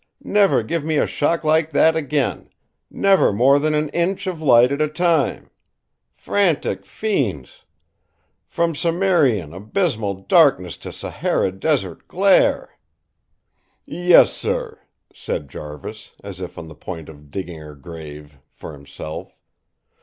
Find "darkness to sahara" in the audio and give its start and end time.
10.23-11.51